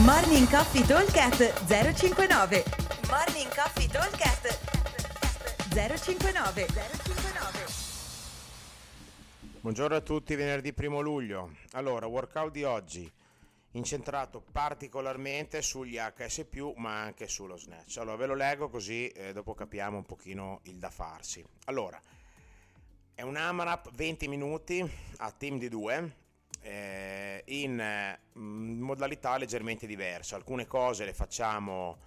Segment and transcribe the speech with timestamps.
[0.00, 2.64] Morning Coffee Talkcast 059
[3.10, 4.58] Morning Coffee Talkcast
[5.68, 7.66] 059 059
[9.60, 11.56] Buongiorno a tutti, venerdì 1 luglio.
[11.72, 13.12] Allora, workout di oggi
[13.72, 16.46] incentrato particolarmente sugli HS+,
[16.76, 17.98] ma anche sullo snatch.
[17.98, 21.44] Allora, ve lo leggo così eh, dopo capiamo un pochino il da farsi.
[21.66, 22.00] Allora,
[23.14, 26.21] è un AMRAP 20 minuti a team di due,
[26.62, 30.34] eh, in eh, modalità leggermente diverse.
[30.34, 31.98] Alcune cose le facciamo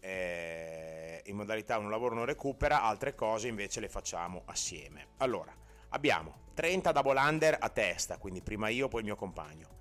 [0.00, 5.08] eh, in modalità uno lavoro non recupera, altre cose invece le facciamo assieme.
[5.18, 5.52] Allora,
[5.90, 9.72] abbiamo 30 double under a testa, quindi prima io, poi il mio compagno.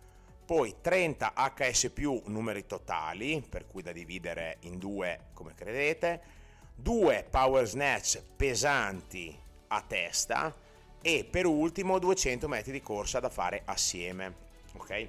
[0.46, 1.92] Poi 30 HS
[2.26, 6.42] numeri totali, per cui da dividere in due come credete.
[6.76, 9.38] Due power snatch pesanti
[9.68, 10.54] a testa
[11.04, 14.34] e per ultimo 200 metri di corsa da fare assieme.
[14.78, 15.08] Ok?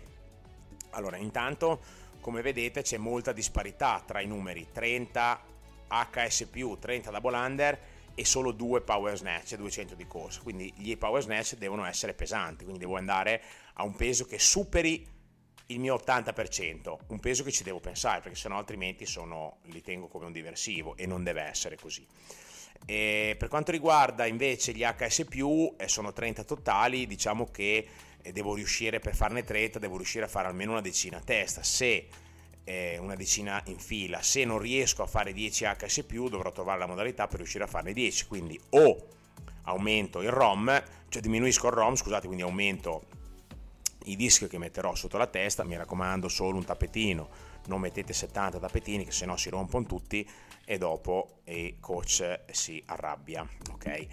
[0.91, 1.81] Allora, intanto,
[2.21, 5.41] come vedete, c'è molta disparità tra i numeri 30
[5.89, 6.49] HS+,
[6.81, 7.81] 30 double under
[8.17, 10.41] e solo due power snatch e 200 di corsa.
[10.43, 13.43] Quindi gli power snatch devono essere pesanti, quindi devo andare
[13.75, 15.07] a un peso che superi
[15.69, 20.09] il mio 80%, un peso che ci devo pensare perché sennò altrimenti sono, li tengo
[20.09, 22.07] come un diversivo e non deve essere così.
[22.87, 25.27] E per quanto riguarda invece gli HS+,
[25.77, 27.87] eh, sono 30 totali, diciamo che
[28.21, 31.63] eh, devo riuscire, per farne 30, devo riuscire a fare almeno una decina a testa.
[31.63, 32.09] Se
[32.65, 36.87] eh, una decina in fila, se non riesco a fare 10 HS+, dovrò trovare la
[36.87, 38.27] modalità per riuscire a farne 10.
[38.27, 39.09] Quindi o
[39.65, 43.07] aumento il ROM, cioè diminuisco il ROM, scusate, quindi aumento
[44.05, 47.29] i dischi che metterò sotto la testa, mi raccomando solo un tappetino,
[47.67, 50.29] non mettete 70 tappetini che sennò si rompono tutti
[50.65, 54.07] e dopo il coach si arrabbia, ok?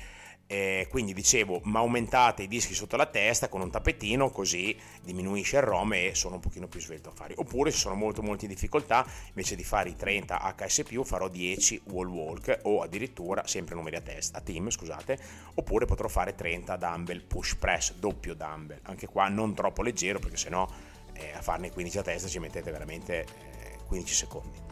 [0.52, 5.56] Eh, quindi dicevo, ma aumentate i dischi sotto la testa con un tappetino così diminuisce
[5.56, 7.34] il ROM e sono un pochino più svelto a fare.
[7.38, 11.84] Oppure se sono molto molto in difficoltà, invece di fare i 30 HS+, farò 10
[11.86, 15.18] wall walk o addirittura sempre numeri a testa, a team, scusate,
[15.54, 18.80] oppure potrò fare 30 dumbbell push press, doppio dumbbell.
[18.82, 20.68] Anche qua non troppo leggero perché sennò
[21.14, 24.71] eh, a farne 15 a testa ci mettete veramente eh, 15 secondi.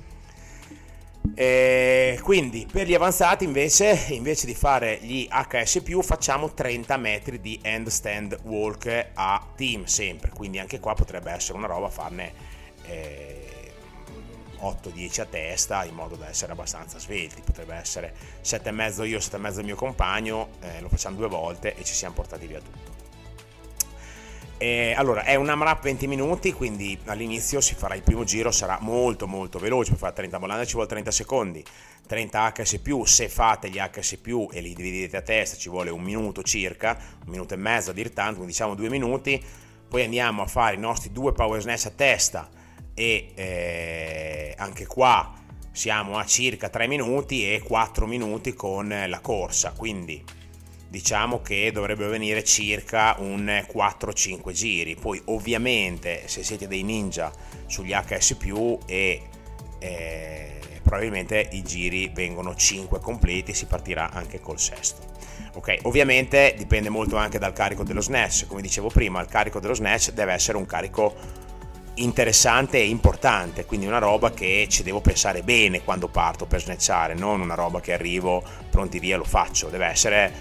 [1.41, 7.57] E quindi per gli avanzati invece, invece di fare gli HS facciamo 30 metri di
[7.63, 12.33] handstand walk a team sempre, quindi anche qua potrebbe essere una roba farne
[12.83, 13.71] eh,
[14.59, 18.13] 8-10 a testa in modo da essere abbastanza svelti, potrebbe essere
[18.43, 22.47] 7,5 io, 7,5 il mio compagno, eh, lo facciamo due volte e ci siamo portati
[22.47, 22.98] via tutto.
[24.61, 28.77] E allora è un AMRAP 20 minuti, quindi all'inizio si farà il primo giro, sarà
[28.81, 31.63] molto molto veloce, per fare 30 volante ci vuole 30 secondi,
[32.05, 34.17] 30 HS+, se fate gli HS+,
[34.51, 37.93] e li dividete a testa ci vuole un minuto circa, un minuto e mezzo a
[37.93, 39.41] dir tanto, quindi diciamo due minuti,
[39.87, 42.49] poi andiamo a fare i nostri due power snatch a testa
[42.93, 45.35] e eh, anche qua
[45.71, 50.21] siamo a circa 3 minuti e 4 minuti con la corsa, quindi
[50.89, 54.95] diciamo che dovrebbe venire circa un 4-5 giri.
[54.95, 57.31] Poi ovviamente se siete dei ninja
[57.67, 58.35] sugli HS
[58.85, 59.21] e
[59.77, 65.07] eh, probabilmente i giri vengono 5 completi, si partirà anche col sesto.
[65.53, 69.73] Ok, ovviamente dipende molto anche dal carico dello snatch, come dicevo prima, il carico dello
[69.73, 71.15] snatch deve essere un carico
[71.95, 77.13] interessante e importante, quindi una roba che ci devo pensare bene quando parto per snatchare,
[77.13, 80.31] non una roba che arrivo pronti via lo faccio, deve essere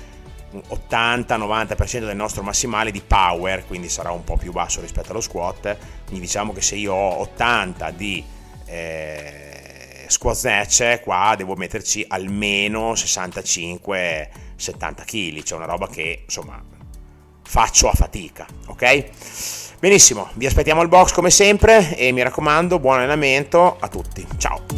[0.53, 5.77] 80-90% del nostro massimale di power, quindi sarà un po' più basso rispetto allo squat.
[6.05, 8.25] Quindi diciamo che se io ho 80 di
[8.67, 14.29] eh, squat snatch, qua devo metterci almeno 65-70
[15.05, 16.63] kg, cioè una roba che insomma
[17.43, 19.05] faccio a fatica, ok?
[19.79, 24.27] Benissimo, vi aspettiamo al box come sempre e mi raccomando, buon allenamento a tutti.
[24.37, 24.78] Ciao!